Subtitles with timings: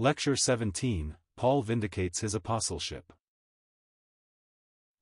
[0.00, 3.12] Lecture 17 Paul vindicates his apostleship.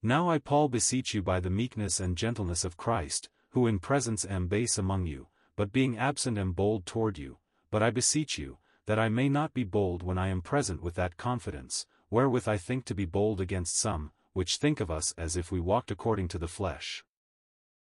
[0.02, 4.24] Now I Paul beseech you by the meekness and gentleness of Christ, who in presence
[4.24, 7.36] am base among you, but being absent am bold toward you,
[7.70, 8.56] but I beseech you,
[8.86, 12.56] that I may not be bold when I am present with that confidence, wherewith I
[12.56, 16.28] think to be bold against some, which think of us as if we walked according
[16.28, 17.04] to the flesh.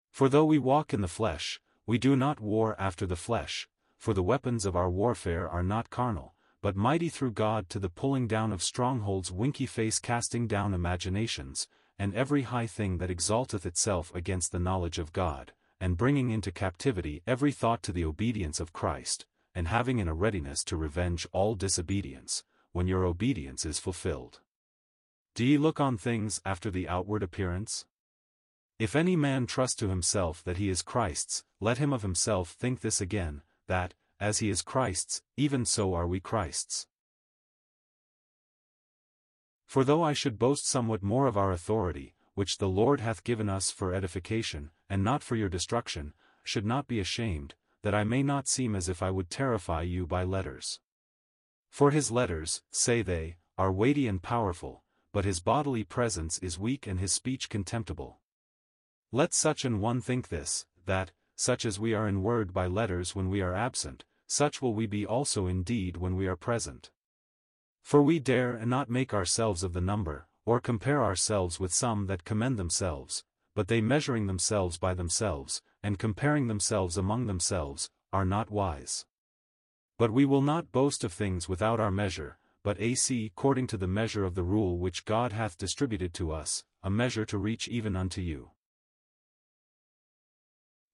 [0.10, 3.68] For though we walk in the flesh, we do not war after the flesh,
[4.00, 7.90] for the weapons of our warfare are not carnal, but mighty through God to the
[7.90, 11.68] pulling down of strongholds winky face casting down imaginations,
[12.00, 16.54] and every high thing that exalteth itself against the knowledge of God, and bringing into
[16.54, 21.28] captivity every thought to the obedience of Christ, and having in a readiness to revenge
[21.34, 24.40] all disobedience, when your obedience is fulfilled.
[25.36, 27.84] Do ye look on things after the outward appearance?
[28.80, 32.80] If any man trust to himself that he is Christ's, let him of himself think
[32.80, 36.88] this again, that, as he is Christ's, even so are we Christ's.
[39.66, 43.50] For though I should boast somewhat more of our authority, which the Lord hath given
[43.50, 48.24] us for edification, and not for your destruction, should not be ashamed, that I may
[48.24, 50.80] not seem as if I would terrify you by letters.
[51.70, 56.88] For his letters, say they, are weighty and powerful, but his bodily presence is weak
[56.88, 58.22] and his speech contemptible.
[59.12, 63.14] Let such an one think this, that, such as we are in word by letters
[63.14, 66.92] when we are absent, such will we be also in deed when we are present.
[67.82, 72.08] For we dare and not make ourselves of the number, or compare ourselves with some
[72.08, 73.24] that commend themselves,
[73.56, 79.06] but they measuring themselves by themselves, and comparing themselves among themselves, are not wise.
[79.98, 83.88] But we will not boast of things without our measure, but ac according to the
[83.88, 87.96] measure of the rule which God hath distributed to us, a measure to reach even
[87.96, 88.52] unto you.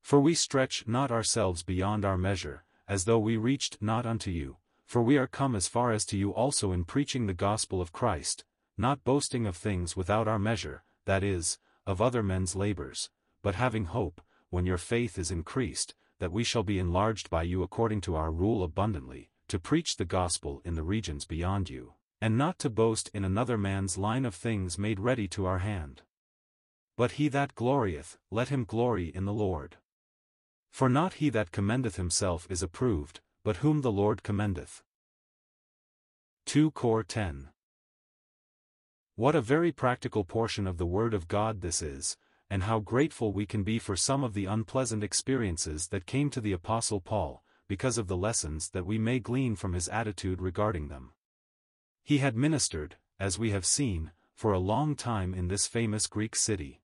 [0.02, 4.58] For we stretch not ourselves beyond our measure, as though we reached not unto you,
[4.88, 7.94] for we are come as far as to you also in preaching the gospel of
[7.94, 8.44] Christ,
[8.76, 13.12] not boasting of things without our measure, that is, of other men's labors,
[13.44, 14.20] but having hope,
[14.50, 18.32] when your faith is increased, that we shall be enlarged by you according to our
[18.32, 23.12] rule abundantly, to preach the gospel in the regions beyond you, and not to boast
[23.14, 26.02] in another man's line of things made ready to our hand.
[26.98, 29.78] But he that glorieth, let him glory in the Lord.
[30.72, 34.84] For not he that commendeth himself is approved, but whom the Lord commendeth.
[36.46, 37.50] 2 Cor 10
[39.16, 42.18] What a very practical portion of the Word of God this is,
[42.50, 46.42] and how grateful we can be for some of the unpleasant experiences that came to
[46.42, 50.88] the Apostle Paul, because of the lessons that we may glean from his attitude regarding
[50.88, 51.12] them.
[52.04, 56.36] He had ministered, as we have seen, for a long time in this famous Greek
[56.36, 56.82] city.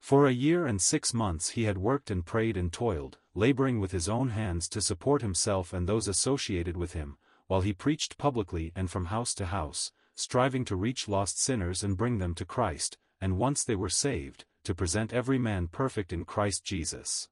[0.00, 3.92] For a year and six months he had worked and prayed and toiled, laboring with
[3.92, 8.72] his own hands to support himself and those associated with him, while he preached publicly
[8.74, 12.98] and from house to house, striving to reach lost sinners and bring them to Christ,
[13.20, 17.28] and once they were saved, to present every man perfect in Christ Jesus.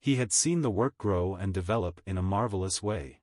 [0.00, 3.20] He had seen the work grow and develop in a marvelous way.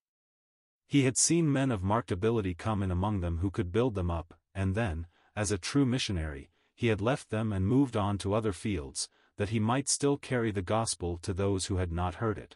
[0.88, 4.12] He had seen men of marked ability come in among them who could build them
[4.12, 8.34] up, and then, as a true missionary, he had left them and moved on to
[8.34, 12.38] other fields, that he might still carry the gospel to those who had not heard
[12.38, 12.56] it.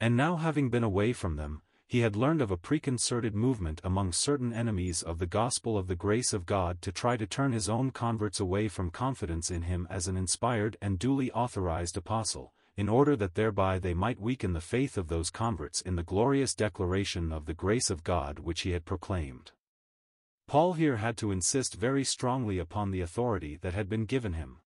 [0.00, 4.12] And now having been away from them, he had learned of a preconcerted movement among
[4.12, 7.68] certain enemies of the gospel of the grace of God to try to turn his
[7.68, 12.88] own converts away from confidence in him as an inspired and duly authorized apostle, in
[12.88, 17.32] order that thereby they might weaken the faith of those converts in the glorious declaration
[17.32, 19.50] of the grace of God which he had proclaimed.
[20.50, 24.58] Paul here had to insist very strongly upon the authority that had been given him.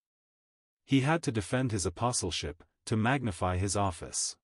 [0.87, 4.35] He had to defend his apostleship, to magnify his office.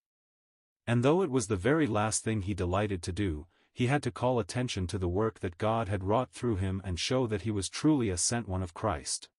[0.87, 4.11] And though it was the very last thing he delighted to do, he had to
[4.11, 7.50] call attention to the work that God had wrought through him and show that he
[7.50, 9.31] was truly a sent one of Christ.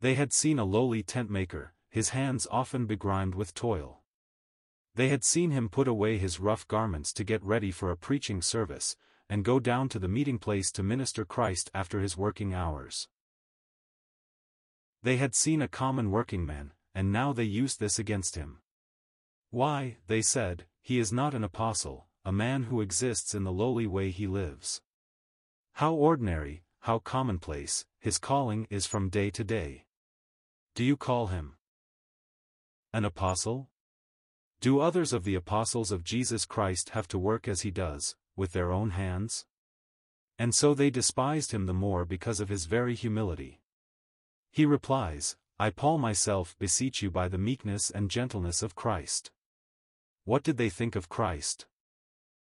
[0.00, 4.02] They had seen a lowly tent maker, his hands often begrimed with toil.
[4.94, 8.40] They had seen him put away his rough garments to get ready for a preaching
[8.40, 8.94] service,
[9.28, 13.08] and go down to the meeting place to minister Christ after his working hours.
[15.02, 18.58] They had seen a common working man, and now they used this against him.
[19.50, 23.86] Why, they said, he is not an apostle, a man who exists in the lowly
[23.86, 24.80] way he lives.
[25.74, 29.84] How ordinary, how commonplace, his calling is from day to day.
[30.74, 31.56] Do you call him
[32.92, 33.68] an apostle?
[34.60, 38.52] Do others of the apostles of Jesus Christ have to work as he does, with
[38.52, 39.44] their own hands?
[40.38, 43.60] And so they despised him the more because of his very humility.
[44.50, 49.32] He replies, I Paul myself beseech you by the meekness and gentleness of Christ.
[50.24, 51.66] What did they think of Christ?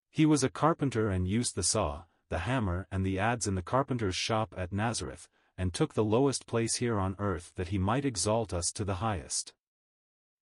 [0.09, 3.63] He was a carpenter and used the saw, the hammer and the adze in the
[3.63, 5.29] carpenter's shop at Nazareth,
[5.59, 8.97] and took the lowest place here on earth that he might exalt us to the
[8.97, 9.53] highest.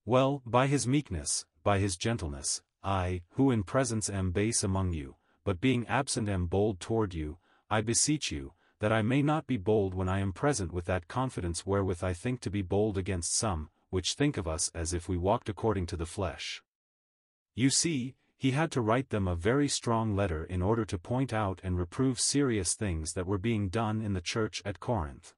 [0.05, 5.17] Well, by his meekness, by his gentleness, I, who in presence am base among you,
[5.49, 7.39] but being absent am bold toward you,
[7.71, 11.09] I beseech you, that I may not be bold when I am present with that
[11.09, 15.09] confidence wherewith I think to be bold against some, which think of us as if
[15.09, 16.63] we walked according to the flesh.
[17.55, 21.33] You see, he had to write them a very strong letter in order to point
[21.33, 25.33] out and reprove serious things that were being done in the church at Corinth.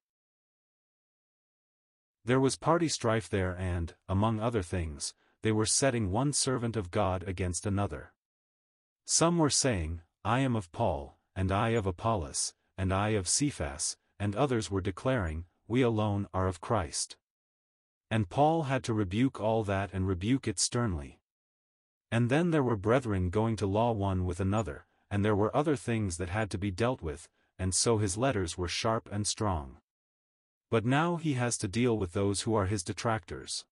[2.25, 6.91] There was party strife there and, among other things, they were setting one servant of
[6.91, 8.11] God against another.
[9.13, 13.97] Some were saying, I am of Paul, and I of Apollos, and I of Cephas,
[14.17, 17.17] and others were declaring, We alone are of Christ.
[18.09, 21.19] And Paul had to rebuke all that and rebuke it sternly.
[22.09, 25.75] And then there were brethren going to law one with another, and there were other
[25.75, 27.27] things that had to be dealt with,
[27.59, 29.79] and so his letters were sharp and strong.
[30.69, 33.65] But now he has to deal with those who are his detractors.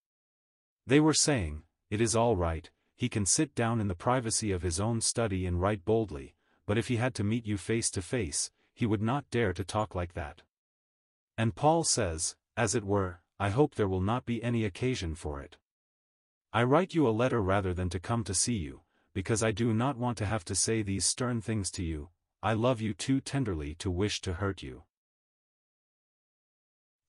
[0.86, 4.62] They were saying, It is all right, he can sit down in the privacy of
[4.62, 6.36] his own study and write boldly,
[6.66, 9.64] but if he had to meet you face to face, he would not dare to
[9.64, 10.42] talk like that.
[11.38, 15.42] And Paul says, as it were, I hope there will not be any occasion for
[15.42, 15.56] it.
[16.52, 18.82] I write you a letter rather than to come to see you,
[19.14, 22.10] because I do not want to have to say these stern things to you,
[22.44, 24.84] I love you too tenderly to wish to hurt you.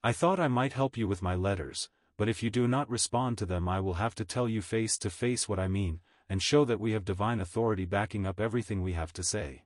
[0.04, 1.90] I thought I might help you with my letters,
[2.20, 4.98] but if you do not respond to them I will have to tell you face
[4.98, 8.82] to face what I mean, and show that we have divine authority backing up everything
[8.82, 9.64] we have to say.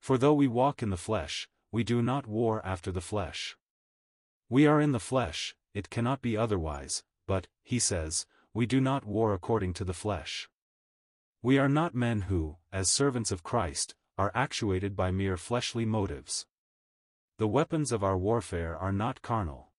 [0.00, 3.56] For though we walk in the flesh, we do not war after the flesh.
[4.48, 9.04] We are in the flesh, it cannot be otherwise, but, he says, we do not
[9.04, 10.48] war according to the flesh.
[11.40, 16.46] We are not men who, as servants of Christ, are actuated by mere fleshly motives.
[17.38, 19.71] The weapons of our warfare are not carnal.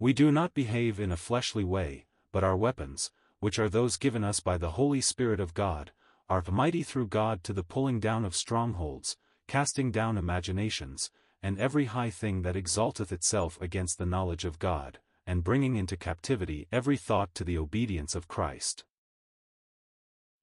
[0.00, 3.10] We do not behave in a fleshly way, but our weapons,
[3.40, 5.92] which are those given us by the Holy Spirit of God,
[6.28, 9.16] are mighty through God to the pulling down of strongholds,
[9.48, 11.10] casting down imaginations,
[11.42, 15.96] and every high thing that exalteth itself against the knowledge of God, and bringing into
[15.96, 18.84] captivity every thought to the obedience of Christ.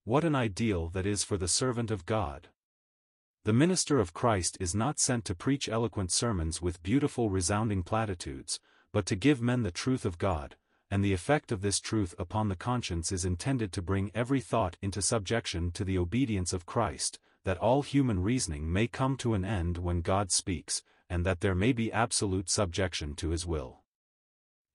[0.03, 2.49] What an ideal that is for the servant of God!
[3.45, 8.59] The minister of Christ is not sent to preach eloquent sermons with beautiful resounding platitudes,
[8.95, 10.56] but to give men the truth of God,
[10.89, 14.77] and the effect of this truth upon the conscience is intended to bring every thought
[14.81, 19.44] into subjection to the obedience of Christ, that all human reasoning may come to an
[19.44, 23.81] end when God speaks, and that there may be absolute subjection to his will.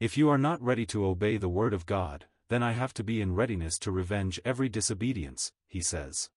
[0.01, 3.03] If you are not ready to obey the word of God, then I have to
[3.03, 6.29] be in readiness to revenge every disobedience, he says.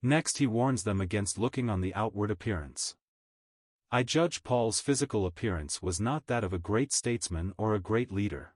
[0.00, 2.94] Next he warns them against looking on the outward appearance.
[3.90, 8.12] I judge Paul's physical appearance was not that of a great statesman or a great
[8.12, 8.54] leader.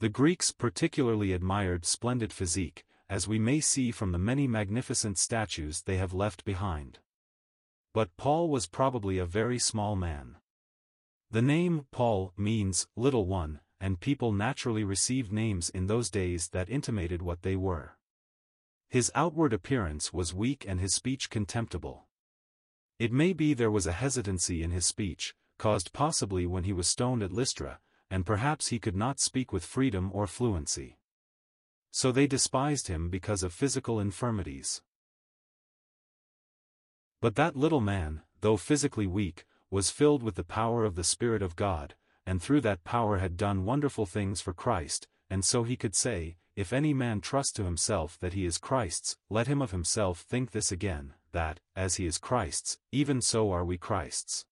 [0.00, 5.82] The Greeks particularly admired splendid physique, as we may see from the many magnificent statues
[5.82, 7.00] they have left behind.
[7.92, 10.36] But Paul was probably a very small man.
[11.30, 16.70] The name Paul means little one, and people naturally received names in those days that
[16.70, 17.96] intimated what they were.
[18.88, 22.07] His outward appearance was weak and his speech contemptible.
[22.98, 26.88] It may be there was a hesitancy in his speech, caused possibly when he was
[26.88, 27.78] stoned at Lystra,
[28.10, 30.98] and perhaps he could not speak with freedom or fluency.
[31.90, 34.82] So they despised him because of physical infirmities.
[37.20, 41.42] But that little man, though physically weak, was filled with the power of the Spirit
[41.42, 41.94] of God,
[42.26, 46.36] and through that power had done wonderful things for Christ, and so he could say,
[46.56, 50.50] If any man trust to himself that he is Christ's, let him of himself think
[50.50, 54.46] this again, that, as he is Christ's, even so are we Christ's.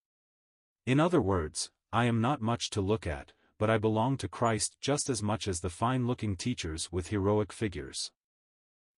[0.85, 4.77] In other words, I am not much to look at, but I belong to Christ
[4.81, 8.13] just as much as the fine-looking teachers with heroic figures.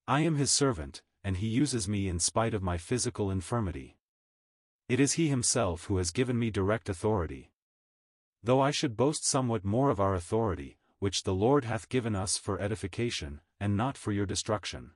[0.06, 3.98] I am his servant, and he uses me in spite of my physical infirmity.
[4.88, 7.52] It is he himself who has given me direct authority.
[8.42, 12.36] Though I should boast somewhat more of our authority, which the Lord hath given us
[12.36, 14.92] for edification, and not for your destruction.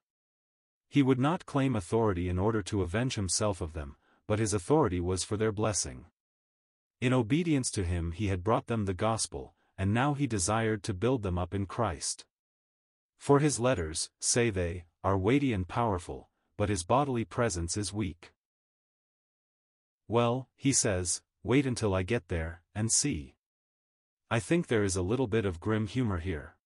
[0.93, 3.97] He would not claim authority in order to avenge himself of them,
[4.27, 6.05] but his authority was for their blessing.
[7.01, 10.93] In obedience to him he had brought them the gospel, and now he desired to
[10.93, 12.27] build them up in Christ.
[13.17, 18.35] For his letters, say they, are weighty and powerful, but his bodily presence is weak.
[20.09, 23.35] Well, he says, wait until I get there, and see.
[24.31, 26.57] I think there is a little bit of grim humor here.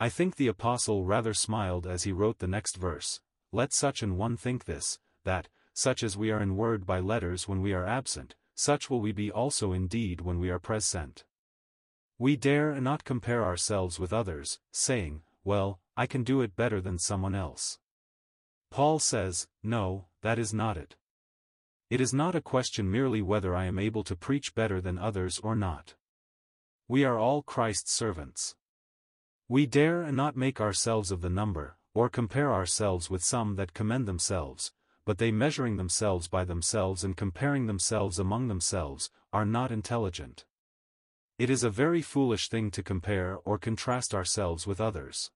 [0.00, 3.20] I think the apostle rather smiled as he wrote the next verse,
[3.52, 7.48] let such an one think this, that, such as we are in word by letters
[7.48, 11.24] when we are absent, such will we be also in deed when we are present.
[12.18, 16.98] We dare not compare ourselves with others, saying, Well, I can do it better than
[16.98, 17.78] someone else.
[18.70, 20.96] Paul says, No, that is not it.
[21.88, 25.38] It is not a question merely whether I am able to preach better than others
[25.38, 25.94] or not.
[26.86, 28.56] We are all Christ's servants.
[29.48, 34.06] We dare not make ourselves of the number, or compare ourselves with some that commend
[34.06, 34.72] themselves,
[35.04, 40.44] but they measuring themselves by themselves and comparing themselves among themselves, are not intelligent.
[41.40, 45.32] It is a very foolish thing to compare or contrast ourselves with others.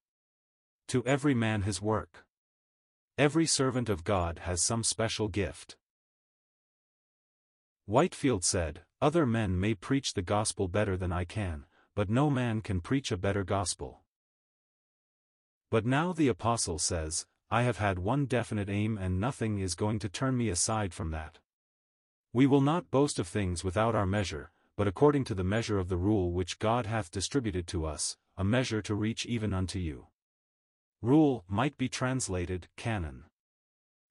[0.87, 2.25] To every man his work.
[3.17, 5.75] Every servant of God has some special gift.
[7.87, 12.61] Whitefield said, Other men may preach the gospel better than I can, but no man
[12.61, 14.02] can preach a better gospel.
[15.73, 19.97] But now the apostle says, I have had one definite aim and nothing is going
[19.97, 21.39] to turn me aside from that.
[22.31, 25.89] We will not boast of things without our measure, but according to the measure of
[25.89, 30.09] the rule which God hath distributed to us, a measure to reach even unto you.
[31.01, 33.23] Rule might be translated canon.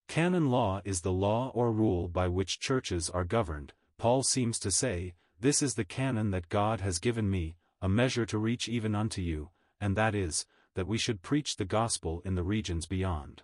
[0.09, 4.73] Canon law is the law or rule by which churches are governed, Paul seems to
[4.73, 8.97] say, This is the canon that God has given me, a measure to reach even
[8.97, 9.51] unto you,
[9.81, 13.43] and that is, that we should preach the gospel in the regions beyond.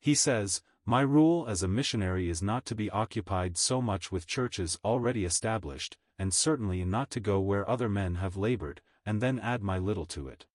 [0.00, 4.26] He says, My rule as a missionary is not to be occupied so much with
[4.26, 9.38] churches already established, and certainly not to go where other men have labored, and then
[9.38, 10.46] add my little to it.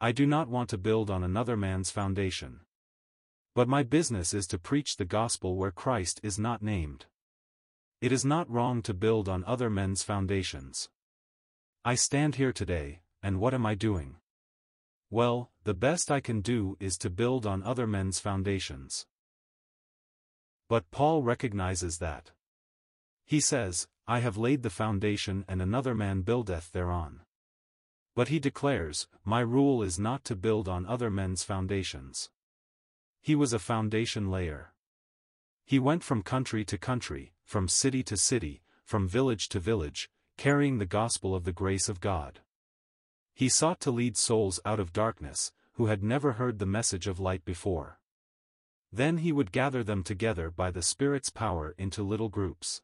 [0.00, 2.60] I do not want to build on another man's foundation.
[3.54, 7.06] But my business is to preach the gospel where Christ is not named.
[8.02, 10.90] It is not wrong to build on other men's foundations.
[11.82, 14.16] I stand here today, and what am I doing?
[15.10, 19.06] Well, the best I can do is to build on other men's foundations.
[20.68, 22.32] But Paul recognizes that.
[23.24, 27.20] He says, I have laid the foundation and another man buildeth thereon.
[28.16, 32.30] But he declares, My rule is not to build on other men's foundations.
[33.20, 34.72] He was a foundation layer.
[35.64, 40.78] He went from country to country, from city to city, from village to village, carrying
[40.78, 42.40] the gospel of the grace of God.
[43.36, 47.20] He sought to lead souls out of darkness, who had never heard the message of
[47.20, 48.00] light before.
[48.90, 52.82] Then he would gather them together by the Spirit's power into little groups.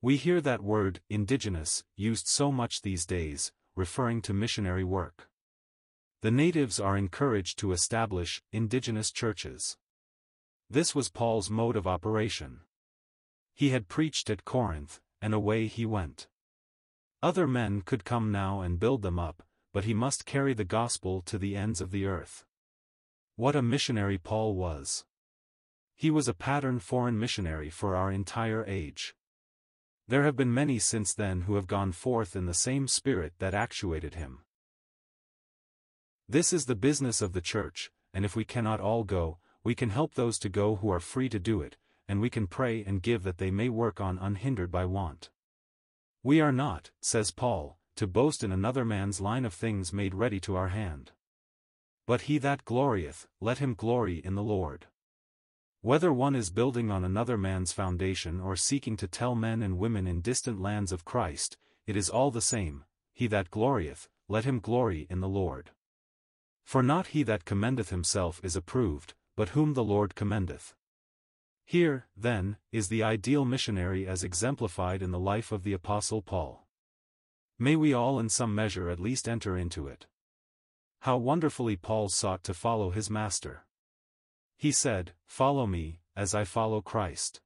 [0.00, 5.28] We hear that word, indigenous, used so much these days, referring to missionary work
[6.24, 9.76] the natives are encouraged to establish indigenous churches.
[10.70, 12.60] This was Paul's mode of operation.
[13.52, 16.28] He had preached at Corinth, and away he went.
[17.22, 19.42] Other men could come now and build them up,
[19.74, 22.44] but he must carry the gospel to the ends of the earth.
[23.34, 25.04] What a missionary Paul was!
[25.96, 29.16] He was a pattern foreign missionary for our entire age.
[30.06, 33.52] There have been many since then who have gone forth in the same spirit that
[33.52, 34.44] actuated him.
[36.28, 39.90] This is the business of the church, and if we cannot all go, we can
[39.90, 41.76] help those to go who are free to do it,
[42.06, 45.30] and we can pray and give that they may work on unhindered by want.
[46.22, 50.40] We are not, says Paul, to boast in another man's line of things made ready
[50.40, 51.12] to our hand.
[52.06, 54.86] But he that glorieth, let him glory in the Lord.
[55.80, 60.06] Whether one is building on another man's foundation or seeking to tell men and women
[60.06, 64.60] in distant lands of Christ, it is all the same, he that glorieth, let him
[64.60, 65.70] glory in the Lord.
[66.64, 70.74] For not he that commendeth himself is approved, but whom the Lord commendeth.
[71.66, 76.63] Here, then, is the ideal missionary as exemplified in the life of the Apostle Paul.
[77.58, 80.06] May we all in some measure at least enter into it.
[81.00, 83.64] How wonderfully Paul sought to follow his Master.
[84.56, 87.40] He said, Follow me, as I follow Christ.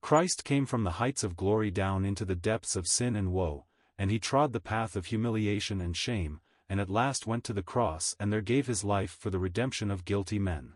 [0.00, 3.66] Christ came from the heights of glory down into the depths of sin and woe,
[3.98, 7.62] and he trod the path of humiliation and shame, and at last went to the
[7.62, 10.74] cross and there gave his life for the redemption of guilty men.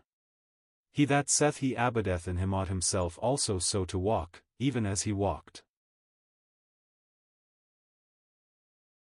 [0.91, 5.03] He that saith he abideth in him ought himself also so to walk, even as
[5.03, 5.63] he walked.